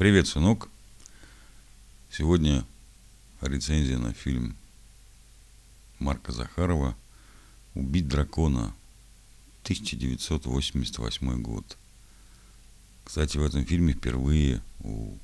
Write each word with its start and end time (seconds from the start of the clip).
Привет, 0.00 0.26
сынок. 0.26 0.70
Сегодня 2.10 2.64
рецензия 3.42 3.98
на 3.98 4.14
фильм 4.14 4.56
Марка 5.98 6.32
Захарова 6.32 6.96
«Убить 7.74 8.08
дракона», 8.08 8.74
1988 9.64 11.42
год. 11.42 11.76
Кстати, 13.04 13.36
в 13.36 13.44
этом 13.44 13.66
фильме 13.66 13.92
впервые 13.92 14.62
у 14.82 15.18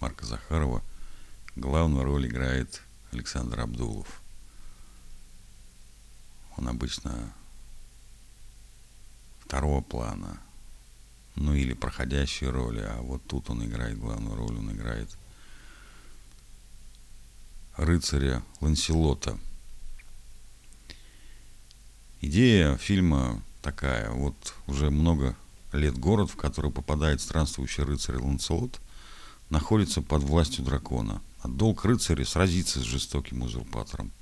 Марка 0.00 0.24
Захарова 0.24 0.82
главную 1.54 2.04
роль 2.04 2.26
играет 2.26 2.80
Александр 3.12 3.60
Абдулов. 3.60 4.22
Он 6.56 6.66
обычно 6.66 7.30
второго 9.40 9.82
плана, 9.82 10.40
ну 11.36 11.54
или 11.54 11.72
проходящие 11.72 12.50
роли, 12.50 12.80
а 12.80 13.00
вот 13.02 13.26
тут 13.26 13.50
он 13.50 13.64
играет 13.64 13.98
главную 13.98 14.36
роль, 14.36 14.56
он 14.56 14.72
играет 14.72 15.08
рыцаря 17.76 18.42
Ланселота. 18.60 19.38
Идея 22.20 22.76
фильма 22.76 23.42
такая, 23.62 24.10
вот 24.10 24.54
уже 24.66 24.90
много 24.90 25.36
лет 25.72 25.98
город, 25.98 26.30
в 26.30 26.36
который 26.36 26.70
попадает 26.70 27.20
странствующий 27.20 27.82
рыцарь 27.82 28.16
Ланселот, 28.16 28.80
находится 29.50 30.02
под 30.02 30.22
властью 30.22 30.64
дракона, 30.64 31.20
а 31.40 31.48
долг 31.48 31.84
рыцаря 31.84 32.24
сразиться 32.24 32.80
с 32.80 32.84
жестоким 32.84 33.42
узурпатором. 33.42 34.12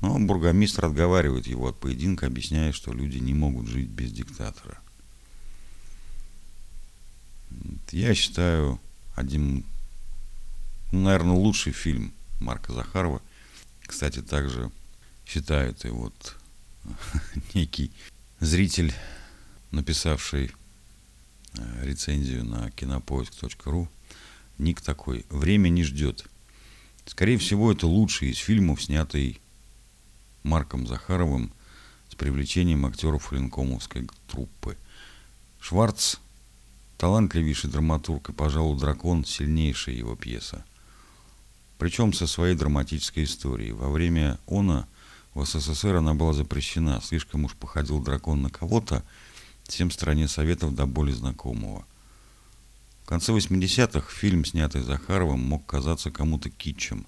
Но 0.00 0.18
бургомистр 0.18 0.84
отговаривает 0.84 1.46
его 1.46 1.68
от 1.68 1.80
поединка, 1.80 2.26
объясняя, 2.26 2.72
что 2.72 2.92
люди 2.92 3.18
не 3.18 3.32
могут 3.32 3.66
жить 3.66 3.88
без 3.88 4.12
диктатора. 4.12 4.78
Я 7.90 8.14
считаю 8.14 8.80
один, 9.14 9.64
ну, 10.92 11.00
наверное, 11.00 11.36
лучший 11.36 11.72
фильм 11.72 12.12
Марка 12.40 12.72
Захарова. 12.72 13.22
Кстати, 13.86 14.22
также 14.22 14.70
считают 15.24 15.84
и 15.84 15.88
вот 15.88 16.36
некий 17.54 17.90
зритель, 18.40 18.92
написавший 19.70 20.52
э, 21.54 21.86
рецензию 21.86 22.44
на 22.44 22.70
кинопоиск.ру, 22.70 23.88
ник 24.58 24.80
такой 24.80 25.24
«Время 25.30 25.68
не 25.68 25.84
ждет». 25.84 26.26
Скорее 27.06 27.38
всего, 27.38 27.72
это 27.72 27.86
лучший 27.86 28.30
из 28.30 28.38
фильмов, 28.38 28.82
снятый 28.82 29.40
Марком 30.42 30.86
Захаровым 30.86 31.52
с 32.08 32.14
привлечением 32.14 32.86
актеров 32.86 33.32
Ленкомовской 33.32 34.08
труппы. 34.28 34.76
Шварц 35.60 36.16
Талантливейший 36.98 37.70
драматург 37.70 38.30
и, 38.30 38.32
пожалуй, 38.32 38.78
дракон– 38.78 39.24
сильнейшая 39.26 39.94
его 39.94 40.16
пьеса. 40.16 40.64
Причем 41.78 42.14
со 42.14 42.26
своей 42.26 42.54
драматической 42.54 43.24
историей. 43.24 43.72
Во 43.72 43.90
время 43.90 44.38
она 44.46 44.86
в 45.34 45.44
СССР 45.44 45.96
она 45.96 46.14
была 46.14 46.32
запрещена. 46.32 47.02
Слишком 47.02 47.44
уж 47.44 47.54
походил 47.54 48.00
дракон 48.00 48.40
на 48.40 48.48
кого-то, 48.48 49.04
всем 49.64 49.90
стране 49.90 50.26
Советов 50.26 50.74
до 50.74 50.86
боли 50.86 51.12
знакомого. 51.12 51.84
В 53.02 53.06
конце 53.06 53.32
80-х 53.32 54.10
фильм, 54.10 54.46
снятый 54.46 54.80
Захаровым, 54.80 55.40
мог 55.40 55.66
казаться 55.66 56.10
кому-то 56.10 56.48
китчем. 56.48 57.06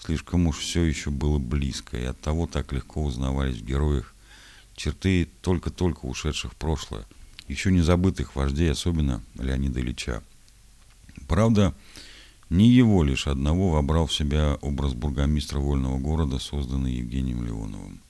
Слишком 0.00 0.48
уж 0.48 0.58
все 0.58 0.82
еще 0.82 1.10
было 1.10 1.38
близко, 1.38 1.96
и 1.96 2.04
оттого 2.04 2.48
так 2.48 2.72
легко 2.72 3.04
узнавались 3.04 3.58
в 3.58 3.64
героях 3.64 4.14
черты 4.74 5.28
только-только 5.42 6.06
ушедших 6.06 6.52
в 6.52 6.56
прошлое– 6.56 7.06
еще 7.48 7.72
не 7.72 7.80
забытых 7.80 8.36
вождей, 8.36 8.70
особенно 8.70 9.22
Леонида 9.38 9.80
Ильича. 9.80 10.22
Правда, 11.26 11.74
не 12.50 12.68
его 12.68 13.02
лишь 13.02 13.26
одного 13.26 13.70
вобрал 13.70 14.06
в 14.06 14.14
себя 14.14 14.56
образ 14.60 14.94
бургомистра 14.94 15.58
вольного 15.58 15.98
города, 15.98 16.38
созданный 16.38 16.94
Евгением 16.94 17.44
Леоновым. 17.44 18.00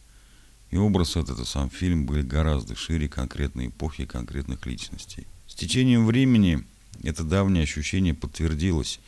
И 0.71 0.77
образ 0.77 1.17
этот 1.17 1.41
и 1.41 1.45
сам 1.45 1.71
фильм 1.71 2.05
были 2.05 2.23
гораздо 2.23 2.77
шире 2.77 3.09
конкретной 3.09 3.69
эпохи 3.69 4.05
конкретных 4.05 4.67
личностей. 4.67 5.27
С 5.47 5.55
течением 5.55 6.07
времени 6.07 6.65
это 7.03 7.25
давнее 7.25 7.63
ощущение 7.63 8.13
подтвердилось. 8.13 9.01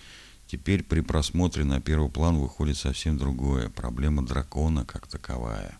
Теперь 0.47 0.83
при 0.83 1.01
просмотре 1.01 1.65
на 1.65 1.81
первый 1.81 2.11
план 2.11 2.39
выходит 2.39 2.77
совсем 2.77 3.19
другое– 3.19 3.69
проблема 3.77 4.25
дракона 4.25 4.85
как 4.85 5.07
таковая 5.07 5.79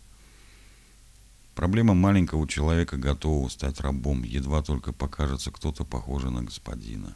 Проблема 1.61 1.93
маленького 1.93 2.47
человека, 2.47 2.97
готового 2.97 3.47
стать 3.47 3.81
рабом, 3.81 4.23
едва 4.23 4.63
только 4.63 4.91
покажется 4.91 5.51
кто-то 5.51 5.85
похожий 5.85 6.31
на 6.31 6.41
господина. 6.41 7.15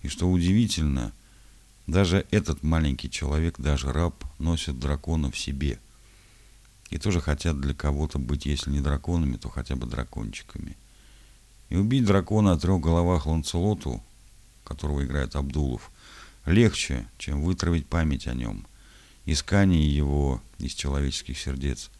И 0.00 0.08
что 0.08 0.26
удивительно, 0.26 1.12
даже 1.86 2.26
этот 2.30 2.62
маленький 2.62 3.10
человек, 3.10 3.60
даже 3.60 3.92
раб, 3.92 4.24
носит 4.38 4.78
дракона 4.78 5.30
в 5.30 5.38
себе. 5.38 5.78
И 6.88 6.96
тоже 6.96 7.20
хотят 7.20 7.60
для 7.60 7.74
кого-то 7.74 8.18
быть, 8.18 8.46
если 8.46 8.70
не 8.70 8.80
драконами, 8.80 9.36
то 9.36 9.50
хотя 9.50 9.76
бы 9.76 9.86
дракончиками. 9.86 10.74
И 11.68 11.76
убить 11.76 12.06
дракона 12.06 12.52
о 12.52 12.58
трех 12.58 12.80
головах 12.80 13.26
Ланцелоту, 13.26 14.02
которого 14.64 15.04
играет 15.04 15.36
Абдулов, 15.36 15.90
легче, 16.46 17.06
чем 17.18 17.42
вытравить 17.42 17.86
память 17.86 18.28
о 18.28 18.34
нем, 18.34 18.66
искание 19.26 19.94
его 19.94 20.40
из 20.58 20.72
человеческих 20.72 21.38
сердец– 21.38 21.90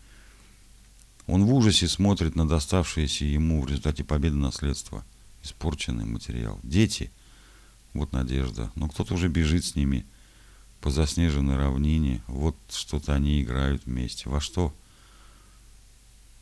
он 1.29 1.45
в 1.45 1.53
ужасе 1.53 1.87
смотрит 1.89 2.37
на 2.37 2.49
доставшееся 2.49 3.27
ему 3.27 3.61
в 3.63 3.69
результате 3.69 4.03
победы 4.03 4.37
наследство. 4.37 5.05
Испорченный 5.45 6.07
материал. 6.07 6.59
Дети. 6.63 7.13
Вот 7.93 8.13
надежда. 8.13 8.73
Но 8.75 8.89
кто-то 8.89 9.13
уже 9.13 9.29
бежит 9.29 9.67
с 9.67 9.77
ними 9.77 10.07
по 10.81 10.91
заснеженной 10.91 11.57
равнине. 11.57 12.23
Вот 12.29 12.57
что-то 12.71 13.15
они 13.15 13.43
играют 13.43 13.85
вместе. 13.85 14.31
Во 14.31 14.41
что? 14.41 14.75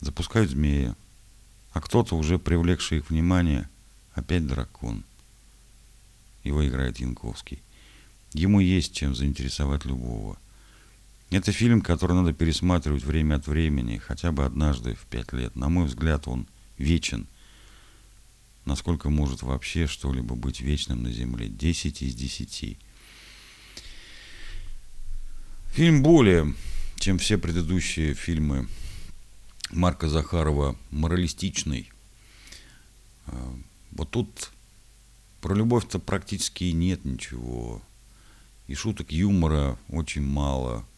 Запускают 0.00 0.50
змея. 0.50 0.94
А 1.72 1.80
кто-то, 1.80 2.16
уже 2.16 2.38
привлекший 2.38 2.98
их 2.98 3.10
внимание, 3.10 3.68
опять 4.14 4.46
дракон. 4.46 5.04
Его 6.44 6.66
играет 6.66 7.00
Янковский. 7.00 7.60
Ему 8.34 8.60
есть 8.60 8.94
чем 8.94 9.16
заинтересовать 9.16 9.84
любого. 9.84 10.38
Это 11.30 11.50
фильм, 11.50 11.80
который 11.80 12.12
надо 12.12 12.32
пересматривать 12.32 13.04
время 13.04 13.36
от 13.36 13.48
времени, 13.48 13.98
хотя 13.98 14.30
бы 14.30 14.44
однажды 14.44 14.94
в 14.94 15.06
пять 15.06 15.32
лет. 15.32 15.56
На 15.56 15.68
мой 15.68 15.86
взгляд, 15.86 16.28
он 16.28 16.46
вечен. 16.78 17.26
Насколько 18.64 19.10
может 19.10 19.42
вообще 19.42 19.86
что-либо 19.86 20.36
быть 20.36 20.60
вечным 20.60 21.02
на 21.02 21.10
Земле? 21.10 21.48
Десять 21.48 22.02
из 22.02 22.14
десяти. 22.14 22.78
Фильм 25.72 26.02
более, 26.02 26.54
чем 26.96 27.18
все 27.18 27.38
предыдущие 27.38 28.14
фильмы 28.14 28.68
Марка 29.70 30.08
Захарова, 30.08 30.76
моралистичный. 30.90 31.90
А, 33.26 33.56
вот 33.90 34.10
тут 34.10 34.52
про 35.40 35.54
любовь-то 35.54 35.98
практически 35.98 36.64
нет 36.64 37.04
ничего. 37.04 37.82
И 38.68 38.74
шуток 38.74 39.10
юмора 39.10 39.76
очень 39.88 40.22
мало– 40.22 40.86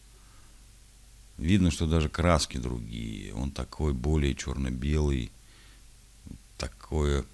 Видно, 1.38 1.70
что 1.70 1.86
даже 1.86 2.08
краски 2.08 2.58
другие. 2.58 3.32
Он 3.32 3.50
такой 3.52 3.94
более 3.94 4.34
черно-белый, 4.34 5.30
такое 6.56 7.24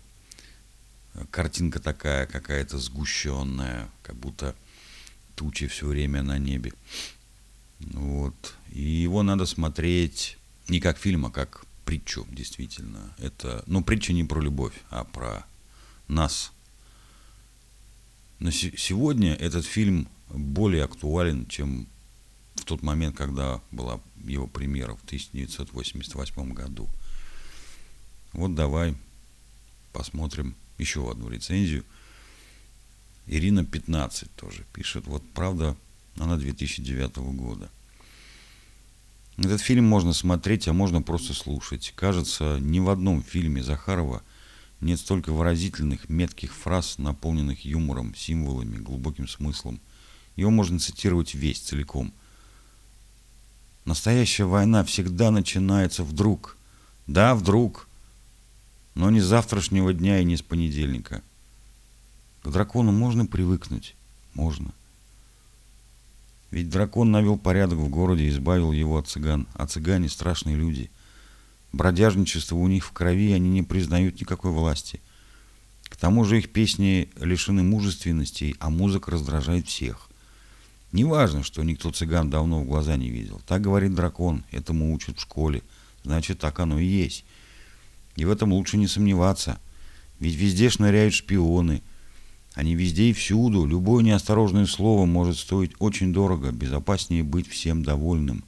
картинка 1.30 1.80
такая 1.80 2.26
какая-то 2.26 2.78
сгущенная, 2.78 3.88
как 4.02 4.16
будто 4.16 4.54
тучи 5.34 5.66
все 5.66 5.86
время 5.86 6.22
на 6.22 6.38
небе. 6.38 6.72
Вот. 7.80 8.54
И 8.72 8.82
его 8.82 9.22
надо 9.22 9.46
смотреть 9.46 10.36
не 10.68 10.80
как 10.80 10.98
фильм, 10.98 11.26
а 11.26 11.30
как 11.30 11.66
притчу, 11.84 12.26
действительно. 12.30 13.14
Это, 13.18 13.62
ну, 13.66 13.82
притча 13.82 14.12
не 14.12 14.24
про 14.24 14.40
любовь, 14.40 14.74
а 14.90 15.04
про 15.04 15.46
нас. 16.08 16.52
Но 18.38 18.50
сегодня 18.50 19.34
этот 19.34 19.64
фильм 19.64 20.08
более 20.28 20.84
актуален, 20.84 21.46
чем 21.46 21.86
в 22.54 22.64
тот 22.64 22.82
момент, 22.82 23.16
когда 23.16 23.60
была 23.70 24.00
его 24.24 24.46
премьера 24.46 24.94
в 24.94 25.04
1988 25.04 26.52
году. 26.52 26.88
Вот 28.32 28.54
давай 28.54 28.94
посмотрим 29.92 30.54
еще 30.78 31.10
одну 31.10 31.28
рецензию. 31.28 31.84
Ирина 33.26 33.64
15 33.64 34.34
тоже 34.34 34.64
пишет. 34.72 35.06
Вот 35.06 35.22
правда, 35.34 35.76
она 36.16 36.36
2009 36.36 37.16
года. 37.36 37.70
Этот 39.36 39.60
фильм 39.60 39.84
можно 39.84 40.12
смотреть, 40.12 40.68
а 40.68 40.72
можно 40.72 41.02
просто 41.02 41.34
слушать. 41.34 41.92
Кажется, 41.96 42.58
ни 42.60 42.78
в 42.78 42.88
одном 42.88 43.22
фильме 43.22 43.62
Захарова 43.62 44.22
нет 44.80 45.00
столько 45.00 45.32
выразительных, 45.32 46.08
метких 46.08 46.54
фраз, 46.54 46.98
наполненных 46.98 47.64
юмором, 47.64 48.14
символами, 48.14 48.76
глубоким 48.76 49.26
смыслом. 49.26 49.80
Его 50.36 50.50
можно 50.50 50.78
цитировать 50.78 51.34
весь, 51.34 51.60
целиком– 51.60 52.12
Настоящая 53.84 54.44
война 54.44 54.82
всегда 54.84 55.30
начинается 55.30 56.04
вдруг. 56.04 56.56
Да, 57.06 57.34
вдруг. 57.34 57.86
Но 58.94 59.10
не 59.10 59.20
с 59.20 59.24
завтрашнего 59.24 59.92
дня 59.92 60.20
и 60.20 60.24
не 60.24 60.36
с 60.36 60.42
понедельника. 60.42 61.22
К 62.42 62.50
дракону 62.50 62.92
можно 62.92 63.26
привыкнуть? 63.26 63.94
Можно. 64.32 64.72
Ведь 66.50 66.70
дракон 66.70 67.10
навел 67.10 67.36
порядок 67.36 67.78
в 67.78 67.88
городе 67.88 68.24
и 68.24 68.30
избавил 68.30 68.72
его 68.72 68.98
от 68.98 69.08
цыган. 69.08 69.46
А 69.54 69.66
цыгане 69.66 70.08
страшные 70.08 70.56
люди. 70.56 70.90
Бродяжничество 71.72 72.56
у 72.56 72.68
них 72.68 72.86
в 72.86 72.92
крови, 72.92 73.32
они 73.32 73.50
не 73.50 73.62
признают 73.62 74.20
никакой 74.20 74.52
власти. 74.52 75.00
К 75.84 75.96
тому 75.96 76.24
же 76.24 76.38
их 76.38 76.52
песни 76.52 77.10
лишены 77.16 77.62
мужественности, 77.62 78.56
а 78.60 78.70
музыка 78.70 79.10
раздражает 79.10 79.66
всех. 79.66 80.08
Неважно, 80.94 81.42
что 81.42 81.64
никто 81.64 81.90
цыган 81.90 82.30
давно 82.30 82.60
в 82.60 82.66
глаза 82.66 82.96
не 82.96 83.10
видел. 83.10 83.40
Так 83.48 83.62
говорит 83.62 83.96
дракон, 83.96 84.44
этому 84.52 84.94
учат 84.94 85.18
в 85.18 85.22
школе. 85.22 85.64
Значит, 86.04 86.38
так 86.38 86.60
оно 86.60 86.78
и 86.78 86.86
есть. 86.86 87.24
И 88.14 88.24
в 88.24 88.30
этом 88.30 88.52
лучше 88.52 88.76
не 88.76 88.86
сомневаться. 88.86 89.58
Ведь 90.20 90.36
везде 90.36 90.70
шныряют 90.70 91.12
шпионы. 91.12 91.82
Они 92.54 92.76
везде 92.76 93.10
и 93.10 93.12
всюду. 93.12 93.66
Любое 93.66 94.04
неосторожное 94.04 94.66
слово 94.66 95.04
может 95.04 95.36
стоить 95.36 95.72
очень 95.80 96.12
дорого. 96.12 96.52
Безопаснее 96.52 97.24
быть 97.24 97.48
всем 97.48 97.82
довольным. 97.82 98.44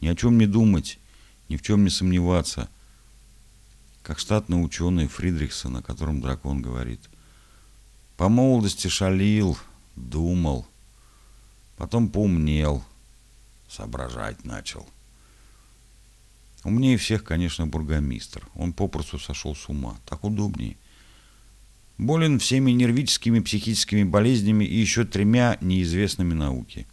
Ни 0.00 0.06
о 0.06 0.14
чем 0.14 0.38
не 0.38 0.46
думать, 0.46 1.00
ни 1.48 1.56
в 1.56 1.62
чем 1.62 1.82
не 1.82 1.90
сомневаться. 1.90 2.68
Как 4.04 4.20
штатный 4.20 4.64
ученый 4.64 5.08
Фридрихсон, 5.08 5.78
о 5.78 5.82
котором 5.82 6.20
дракон 6.20 6.62
говорит. 6.62 7.00
По 8.16 8.28
молодости 8.28 8.86
шалил, 8.86 9.58
думал, 9.96 10.64
потом 11.76 12.08
поумнел, 12.08 12.84
соображать 13.68 14.44
начал. 14.44 14.86
Умнее 16.64 16.96
всех, 16.96 17.24
конечно, 17.24 17.66
бургомистр. 17.66 18.46
Он 18.54 18.72
попросту 18.72 19.18
сошел 19.18 19.54
с 19.54 19.68
ума. 19.68 19.98
Так 20.06 20.24
удобнее. 20.24 20.76
Болен 21.98 22.38
всеми 22.38 22.70
нервическими, 22.70 23.40
психическими 23.40 24.04
болезнями 24.04 24.64
и 24.64 24.76
еще 24.76 25.04
тремя 25.04 25.58
неизвестными 25.60 26.34
науки. 26.34 26.86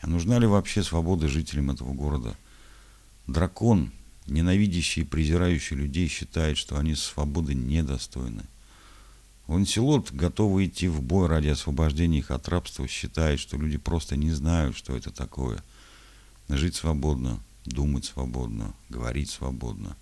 А 0.00 0.06
нужна 0.06 0.38
ли 0.38 0.46
вообще 0.46 0.82
свобода 0.82 1.28
жителям 1.28 1.70
этого 1.70 1.92
города? 1.92 2.36
Дракон, 3.26 3.92
ненавидящий 4.26 5.02
и 5.02 5.06
презирающий 5.06 5.76
людей, 5.76 6.08
считает, 6.08 6.58
что 6.58 6.78
они 6.78 6.94
свободы 6.94 7.54
недостойны. 7.54 8.44
Ланселот, 9.50 10.12
готовый 10.12 10.66
идти 10.66 10.86
в 10.86 11.02
бой 11.02 11.26
ради 11.26 11.48
освобождения 11.48 12.20
их 12.20 12.30
от 12.30 12.48
рабства, 12.48 12.86
считает, 12.86 13.40
что 13.40 13.56
люди 13.56 13.78
просто 13.78 14.14
не 14.14 14.30
знают, 14.30 14.76
что 14.76 14.94
это 14.94 15.10
такое. 15.10 15.64
Жить 16.48 16.76
свободно, 16.76 17.40
думать 17.64 18.04
свободно, 18.04 18.72
говорить 18.88 19.28
свободно. 19.28 19.96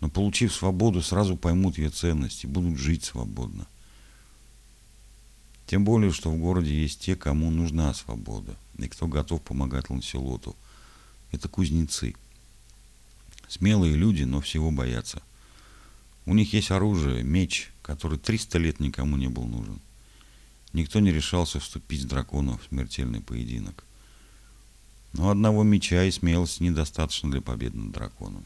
Но 0.00 0.08
получив 0.08 0.52
свободу, 0.52 1.02
сразу 1.02 1.36
поймут 1.36 1.78
ее 1.78 1.90
ценности, 1.90 2.46
будут 2.46 2.76
жить 2.76 3.04
свободно. 3.04 3.68
Тем 5.68 5.84
более, 5.84 6.10
что 6.10 6.32
в 6.32 6.36
городе 6.36 6.74
есть 6.74 6.98
те, 6.98 7.14
кому 7.14 7.52
нужна 7.52 7.94
свобода, 7.94 8.56
и 8.78 8.88
кто 8.88 9.06
готов 9.06 9.40
помогать 9.42 9.88
Ланселоту. 9.88 10.56
Это 11.30 11.48
кузнецы. 11.48 12.16
Смелые 13.46 13.94
люди, 13.94 14.24
но 14.24 14.40
всего 14.40 14.72
боятся. 14.72 15.22
У 16.26 16.34
них 16.34 16.52
есть 16.54 16.72
оружие, 16.72 17.22
меч, 17.22 17.70
который 17.84 18.18
300 18.18 18.58
лет 18.58 18.80
никому 18.80 19.16
не 19.16 19.28
был 19.28 19.44
нужен. 19.44 19.78
Никто 20.72 21.00
не 21.00 21.12
решался 21.12 21.60
вступить 21.60 22.02
с 22.02 22.06
драконом 22.06 22.58
в 22.58 22.64
смертельный 22.64 23.20
поединок. 23.20 23.84
Но 25.12 25.30
одного 25.30 25.62
меча 25.62 26.02
и 26.02 26.10
смелости 26.10 26.62
недостаточно 26.62 27.30
для 27.30 27.42
победы 27.42 27.76
над 27.76 27.92
драконом. 27.92 28.44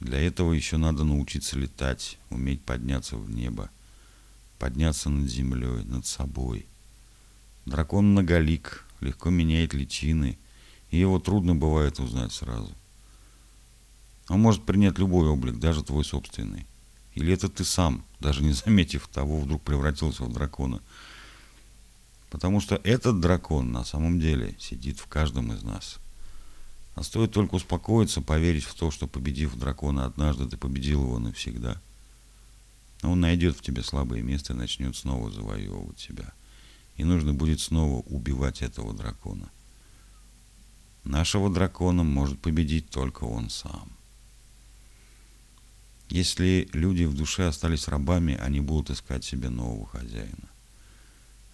Для 0.00 0.18
этого 0.18 0.52
еще 0.52 0.78
надо 0.78 1.04
научиться 1.04 1.56
летать, 1.56 2.18
уметь 2.28 2.60
подняться 2.62 3.16
в 3.16 3.30
небо, 3.30 3.70
подняться 4.58 5.08
над 5.08 5.30
землей, 5.30 5.84
над 5.84 6.04
собой. 6.04 6.66
Дракон 7.66 8.10
многолик, 8.10 8.84
легко 9.00 9.30
меняет 9.30 9.74
личины, 9.74 10.36
и 10.90 10.98
его 10.98 11.20
трудно 11.20 11.54
бывает 11.54 12.00
узнать 12.00 12.32
сразу. 12.32 12.74
Он 14.28 14.40
может 14.40 14.64
принять 14.64 14.98
любой 14.98 15.28
облик, 15.28 15.58
даже 15.58 15.84
твой 15.84 16.04
собственный. 16.04 16.66
Или 17.14 17.32
это 17.32 17.48
ты 17.48 17.64
сам, 17.64 18.04
даже 18.20 18.42
не 18.42 18.52
заметив 18.52 19.08
того, 19.08 19.40
вдруг 19.40 19.62
превратился 19.62 20.24
в 20.24 20.32
дракона– 20.32 20.80
Потому 22.32 22.60
что 22.60 22.76
этот 22.76 23.20
дракон 23.20 23.72
на 23.72 23.84
самом 23.84 24.18
деле 24.18 24.56
сидит 24.58 24.98
в 24.98 25.06
каждом 25.06 25.52
из 25.52 25.62
нас. 25.62 25.98
А 26.94 27.02
стоит 27.02 27.32
только 27.32 27.56
успокоиться, 27.56 28.22
поверить 28.22 28.64
в 28.64 28.72
то, 28.72 28.90
что 28.90 29.06
победив 29.06 29.54
дракона 29.54 30.06
однажды, 30.06 30.48
ты 30.48 30.56
победил 30.56 31.02
его 31.02 31.18
навсегда. 31.18 31.78
Он 33.02 33.20
найдет 33.20 33.58
в 33.58 33.60
тебе 33.60 33.82
слабое 33.82 34.22
место 34.22 34.54
и 34.54 34.56
начнет 34.56 34.96
снова 34.96 35.30
завоевывать 35.30 36.00
себя. 36.00 36.32
И 36.96 37.04
нужно 37.04 37.34
будет 37.34 37.60
снова 37.60 38.00
убивать 38.06 38.62
этого 38.62 38.94
дракона. 38.94 39.50
Нашего 41.04 41.52
дракона 41.52 42.02
может 42.02 42.40
победить 42.40 42.88
только 42.88 43.24
он 43.24 43.50
сам. 43.50 43.92
Если 46.12 46.68
люди 46.74 47.04
в 47.04 47.14
душе 47.14 47.46
остались 47.46 47.88
рабами, 47.88 48.36
они 48.38 48.60
будут 48.60 48.90
искать 48.90 49.24
себе 49.24 49.48
нового 49.48 49.86
хозяина. 49.86 50.50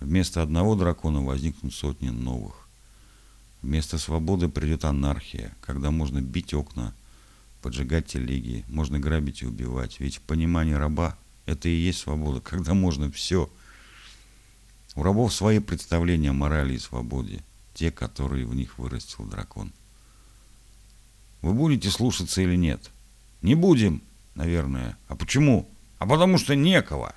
Вместо 0.00 0.42
одного 0.42 0.74
дракона 0.74 1.22
возникнут 1.22 1.72
сотни 1.72 2.08
новых. 2.08 2.68
Вместо 3.62 3.98
свободы 3.98 4.48
придет 4.48 4.84
анархия, 4.84 5.54
когда 5.60 5.92
можно 5.92 6.20
бить 6.20 6.54
окна, 6.54 6.92
поджигать 7.62 8.08
телеги, 8.08 8.64
можно 8.66 8.98
грабить 8.98 9.42
и 9.42 9.46
убивать. 9.46 10.00
Ведь 10.00 10.20
понимание 10.22 10.76
раба– 10.76 11.16
это 11.46 11.68
и 11.68 11.76
есть 11.76 12.00
свобода, 12.00 12.40
когда 12.44 12.74
можно 12.74 13.12
все. 13.12 13.48
У 14.96 15.04
рабов 15.04 15.32
свои 15.32 15.60
представления 15.60 16.30
о 16.30 16.32
морали 16.32 16.74
и 16.74 16.80
свободе, 16.80 17.44
те, 17.74 17.92
которые 17.92 18.44
в 18.44 18.56
них 18.56 18.76
вырастил 18.76 19.24
дракон. 19.24 19.72
Вы 21.42 21.54
будете 21.54 21.90
слушаться 21.90 22.42
или 22.42 22.56
нет? 22.56 22.90
Не 23.40 23.54
будем, 23.54 24.02
наверное. 24.38 24.96
А 25.08 25.16
почему? 25.16 25.68
А 25.98 26.06
потому 26.06 26.38
что 26.38 26.54
некого. 26.54 27.14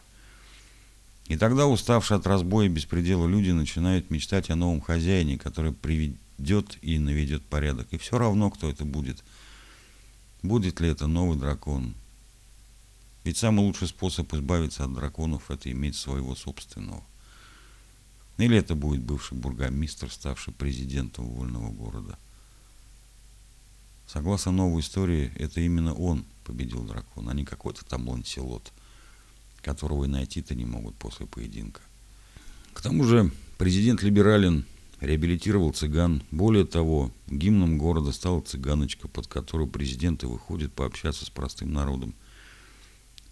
И 1.27 1.37
тогда 1.37 1.67
уставшие 1.67 2.17
от 2.17 2.27
разбоя 2.27 2.65
и 2.65 2.69
беспредела 2.69 3.27
люди 3.27 3.51
начинают 3.51 4.09
мечтать 4.09 4.49
о 4.49 4.55
новом 4.55 4.81
хозяине, 4.81 5.37
который 5.37 5.71
приведет 5.71 6.77
и 6.81 6.99
наведет 6.99 7.45
порядок. 7.45 7.87
И 7.91 7.97
все 7.97 8.17
равно, 8.17 8.49
кто 8.49 8.69
это 8.69 8.83
будет. 8.83 9.23
Будет 10.41 10.81
ли 10.81 10.89
это 10.89 11.07
новый 11.07 11.37
дракон? 11.37 11.93
Ведь 13.23 13.37
самый 13.37 13.61
лучший 13.61 13.87
способ 13.87 14.33
избавиться 14.33 14.83
от 14.83 14.93
драконов– 14.93 15.43
это 15.51 15.71
иметь 15.71 15.95
своего 15.95 16.35
собственного. 16.35 17.03
Или 18.39 18.57
это 18.57 18.73
будет 18.73 19.01
бывший 19.01 19.37
бургомистр, 19.37 20.11
ставший 20.11 20.53
президентом 20.53 21.25
вольного 21.25 21.71
города. 21.71 22.17
Согласно 24.11 24.51
новой 24.51 24.81
истории, 24.81 25.31
это 25.37 25.61
именно 25.61 25.93
он 25.93 26.25
победил 26.43 26.83
дракона, 26.83 27.31
а 27.31 27.33
не 27.33 27.45
какой-то 27.45 27.85
там 27.85 28.09
Ланселот– 28.09 28.73
которого 29.61 30.05
и 30.05 30.07
найти-то 30.07 30.55
не 30.55 30.65
могут 30.65 30.95
после 30.95 31.25
поединка. 31.25 31.81
К 32.73 32.81
тому 32.81 33.03
же 33.03 33.31
президент 33.57 34.03
Либералин 34.03 34.65
реабилитировал 34.99 35.71
цыган. 35.71 36.23
Более 36.31 36.65
того, 36.65 37.11
гимном 37.27 37.77
города 37.77 38.11
стала 38.11 38.41
цыганочка, 38.41 39.07
под 39.07 39.27
которую 39.27 39.69
президент 39.69 40.23
и 40.23 40.27
выходит 40.27 40.73
пообщаться 40.73 41.25
с 41.25 41.29
простым 41.29 41.73
народом. 41.73 42.13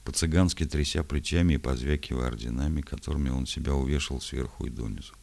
По-цыгански 0.04 0.66
тряся 0.66 1.04
плечами 1.04 1.56
и 1.56 1.58
позвякивая 1.58 2.28
орденами, 2.28 2.82
которыми 2.82 3.30
он 3.30 3.46
себя 3.46 3.76
увешал 3.76 4.22
сверху 4.22 4.66
и 4.66 4.70
донизу. 4.70 5.14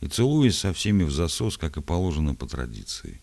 И 0.00 0.08
целуясь 0.08 0.58
со 0.58 0.72
всеми 0.72 1.04
в 1.04 1.10
засос, 1.10 1.56
как 1.56 1.76
и 1.76 1.80
положено 1.80 2.34
по 2.34 2.46
традиции. 2.46 3.20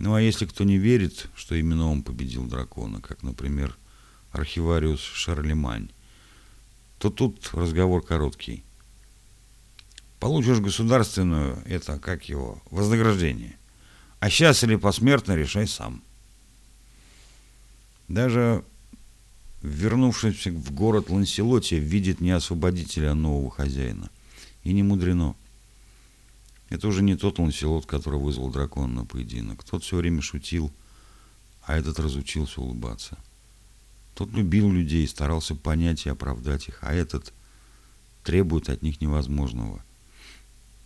Ну 0.00 0.14
а 0.14 0.22
если 0.22 0.46
кто 0.46 0.64
не 0.64 0.78
верит, 0.78 1.28
что 1.36 1.54
именно 1.54 1.86
он 1.86 2.02
победил 2.02 2.46
дракона, 2.46 3.02
как, 3.02 3.22
например, 3.22 3.76
архивариус 4.32 5.00
Шарлемань, 5.00 5.90
то 6.98 7.10
тут 7.10 7.50
разговор 7.52 8.02
короткий. 8.02 8.64
Получишь 10.18 10.58
государственную, 10.60 11.62
это 11.66 11.98
как 11.98 12.30
его, 12.30 12.62
вознаграждение. 12.70 13.58
А 14.20 14.30
сейчас 14.30 14.64
или 14.64 14.76
посмертно 14.76 15.36
решай 15.36 15.68
сам. 15.68 16.02
Даже 18.08 18.64
вернувшись 19.62 20.46
в 20.46 20.72
город 20.72 21.10
Ланселоте, 21.10 21.78
видит 21.78 22.22
не 22.22 22.30
освободителя, 22.30 23.12
а 23.12 23.14
нового 23.14 23.50
хозяина. 23.50 24.08
И 24.64 24.72
не 24.72 24.82
мудрено. 24.82 25.36
Это 26.70 26.86
уже 26.86 27.02
не 27.02 27.16
тот 27.16 27.38
Ланселот, 27.38 27.84
который 27.84 28.20
вызвал 28.20 28.50
дракона 28.50 29.00
на 29.00 29.04
поединок. 29.04 29.64
Тот 29.64 29.82
все 29.82 29.96
время 29.96 30.22
шутил, 30.22 30.72
а 31.62 31.76
этот 31.76 31.98
разучился 31.98 32.60
улыбаться. 32.60 33.18
Тот 34.14 34.32
любил 34.32 34.70
людей, 34.70 35.06
старался 35.08 35.54
понять 35.56 36.06
и 36.06 36.10
оправдать 36.10 36.68
их, 36.68 36.78
а 36.82 36.94
этот 36.94 37.32
требует 38.22 38.68
от 38.68 38.82
них 38.82 39.00
невозможного. 39.00 39.84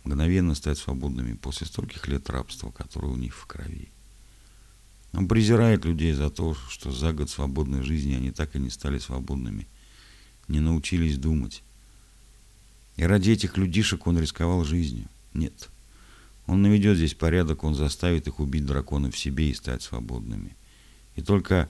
Мгновенно 0.03 0.55
стать 0.55 0.77
свободными 0.77 1.33
после 1.33 1.67
стольких 1.67 2.07
лет 2.07 2.29
рабства, 2.29 2.71
которое 2.71 3.07
у 3.07 3.17
них 3.17 3.35
в 3.35 3.45
крови. 3.45 3.89
Он 5.13 5.27
презирает 5.27 5.85
людей 5.85 6.13
за 6.13 6.29
то, 6.29 6.55
что 6.69 6.91
за 6.91 7.13
год 7.13 7.29
свободной 7.29 7.83
жизни 7.83 8.13
они 8.13 8.31
так 8.31 8.55
и 8.55 8.59
не 8.59 8.69
стали 8.69 8.99
свободными. 8.99 9.67
не 10.47 10.59
научились 10.59 11.17
думать. 11.17 11.63
И 12.97 13.03
ради 13.03 13.31
этих 13.31 13.57
людишек 13.57 14.05
он 14.05 14.19
рисковал 14.19 14.63
жизнью. 14.63 15.07
Нет. 15.33 15.69
Он 16.47 16.61
наведет 16.61 16.97
здесь 16.97 17.13
порядок, 17.13 17.63
он 17.63 17.73
заставит 17.73 18.27
их 18.27 18.39
убить 18.39 18.65
дракона 18.65 19.09
в 19.09 19.17
себе 19.17 19.49
и 19.49 19.53
стать 19.53 19.81
свободными. 19.81 20.55
И 21.15 21.21
только 21.21 21.69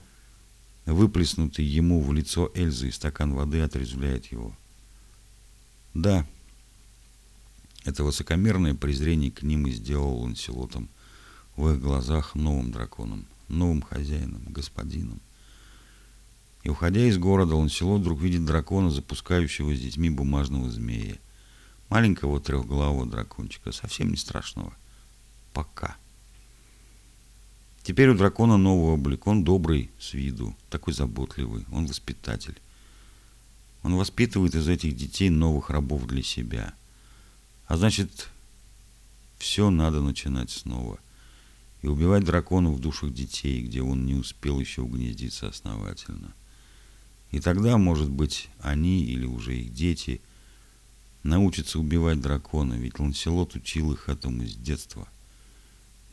выплеснутый 0.85 1.65
ему 1.65 2.01
в 2.01 2.13
лицо 2.13 2.51
Эльзы 2.53 2.91
стакан 2.91 3.33
воды 3.33 3.61
отрезвляет 3.61 4.25
его. 4.27 4.55
Да, 5.93 6.27
это 7.85 8.03
высокомерное 8.03 8.73
презрение 8.73 9.31
к 9.31 9.43
ним 9.43 9.67
и 9.67 9.71
сделал 9.71 10.21
Ланселотом 10.21 10.89
в 11.55 11.69
их 11.69 11.79
глазах 11.79 12.35
новым 12.35 12.71
драконом, 12.71 13.25
новым 13.47 13.81
хозяином, 13.81 14.43
господином. 14.47 15.21
И 16.63 16.69
уходя 16.69 17.05
из 17.05 17.17
города, 17.19 17.55
Ланселот 17.55 18.01
вдруг 18.01 18.19
видит 18.21 18.43
дракона, 18.43 18.89
запускающего 18.89 19.73
с 19.75 19.79
детьми 19.79 20.09
бумажного 20.09 20.69
змея. 20.69 21.17
Маленького 21.89 22.39
трехглавого 22.39 23.05
дракончика, 23.05 23.71
совсем 23.71 24.09
не 24.09 24.17
страшного. 24.17 24.73
Пока. 25.53 25.97
Теперь 27.83 28.09
у 28.09 28.17
дракона 28.17 28.57
новый 28.57 28.93
облик. 28.95 29.27
Он 29.27 29.43
добрый 29.43 29.91
с 29.99 30.13
виду, 30.13 30.55
такой 30.69 30.93
заботливый. 30.93 31.65
Он 31.71 31.85
воспитатель. 31.85 32.59
Он 33.83 33.95
воспитывает 33.95 34.55
из 34.55 34.67
этих 34.67 34.95
детей 34.95 35.29
новых 35.29 35.69
рабов 35.69 36.07
для 36.07 36.23
себя. 36.23 36.73
А 37.67 37.77
значит, 37.77 38.29
все 39.37 39.69
надо 39.69 40.01
начинать 40.01 40.49
снова. 40.49 40.99
И 41.83 41.87
убивать 41.87 42.23
дракона 42.23 42.71
в 42.71 42.79
душах 42.79 43.13
детей, 43.13 43.61
где 43.61 43.83
он 43.83 44.07
не 44.07 44.15
успел 44.15 44.59
еще 44.59 44.81
угнездиться 44.81 45.47
основательно. 45.47 46.33
И 47.29 47.39
тогда, 47.39 47.77
может 47.77 48.09
быть, 48.09 48.49
они 48.59 49.03
или 49.03 49.27
уже 49.27 49.57
их 49.57 49.73
дети 49.73 50.21
научатся 51.25 51.79
убивать 51.79 52.21
дракона, 52.21 52.73
ведь 52.73 52.99
Ланселот 52.99 53.55
учил 53.55 53.91
их 53.91 54.09
этому 54.09 54.45
с 54.45 54.55
детства. 54.55 55.07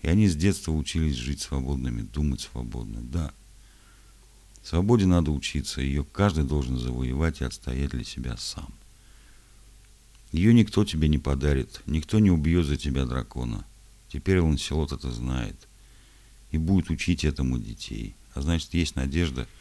И 0.03 0.09
они 0.09 0.27
с 0.27 0.35
детства 0.35 0.73
учились 0.73 1.15
жить 1.15 1.41
свободными, 1.41 2.03
думать 2.03 2.41
свободно. 2.41 3.01
Да, 3.03 3.33
свободе 4.65 5.07
надо 5.07 5.31
учиться, 5.31 5.81
ее 5.81 6.05
каждый 6.05 6.45
должен 6.45 6.79
завоевать 6.79 7.41
и 7.41 7.45
отстоять 7.45 7.91
для 7.91 8.05
себя 8.05 8.37
сам. 8.37 8.73
Ее 10.33 10.55
никто 10.55 10.85
тебе 10.85 11.09
не 11.09 11.19
подарит, 11.19 11.83
никто 11.87 12.19
не 12.19 12.31
убьет 12.31 12.67
за 12.67 12.77
тебя 12.77 13.05
дракона. 13.05 13.65
Теперь 14.09 14.41
Ланселот 14.41 14.93
это 14.93 15.11
знает 15.11 15.69
и 16.51 16.59
будет 16.59 16.91
учить 16.91 17.25
этому 17.25 17.59
детей. 17.59 18.15
А 18.35 18.41
значит, 18.41 18.75
есть 18.75 18.97
надежда– 18.97 19.47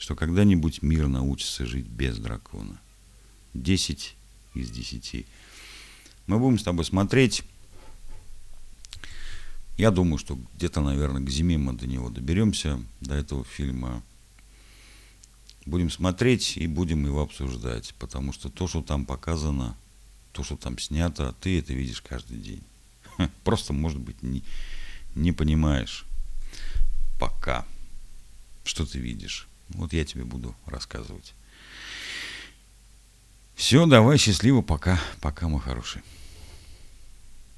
что 0.00 0.16
когда-нибудь 0.16 0.80
мир 0.80 1.08
научится 1.08 1.66
жить 1.66 1.86
без 1.86 2.16
дракона. 2.16 2.80
Десять 3.52 4.16
из 4.54 4.70
десяти. 4.70 5.26
Мы 6.26 6.38
будем 6.38 6.58
с 6.58 6.62
тобой 6.62 6.84
смотреть. 6.84 7.42
Я 9.76 9.90
думаю, 9.90 10.18
что 10.18 10.38
где-то, 10.56 10.80
наверное, 10.80 11.22
к 11.22 11.30
зиме 11.30 11.56
мы 11.58 11.72
до 11.72 11.86
него 11.86 12.10
доберемся, 12.10 12.80
до 13.00 13.14
этого 13.14 13.44
фильма. 13.44 14.02
Будем 15.66 15.90
смотреть 15.90 16.56
и 16.56 16.66
будем 16.66 17.04
его 17.06 17.22
обсуждать, 17.22 17.94
потому 17.98 18.32
что 18.32 18.48
то, 18.48 18.66
что 18.66 18.82
там 18.82 19.04
показано, 19.04 19.76
то, 20.32 20.42
что 20.42 20.56
там 20.56 20.78
снято, 20.78 21.34
ты 21.40 21.58
это 21.58 21.72
видишь 21.72 22.02
каждый 22.02 22.38
день. 22.38 22.62
Просто, 23.44 23.72
может 23.72 24.00
быть, 24.00 24.22
не, 24.22 24.42
не 25.14 25.32
понимаешь 25.32 26.06
пока, 27.18 27.66
что 28.64 28.86
ты 28.86 28.98
видишь. 28.98 29.48
Вот 29.70 29.92
я 29.92 30.04
тебе 30.04 30.24
буду 30.24 30.54
рассказывать. 30.66 31.34
Все, 33.60 33.84
давай, 33.84 34.16
счастливо, 34.16 34.62
пока, 34.62 34.98
пока, 35.20 35.46
мой 35.46 35.60
хороший. 35.60 36.00